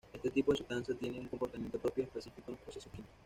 [0.15, 3.13] Este tipo de sustancias tienen un comportamiento propio y específico en los procesos químicos.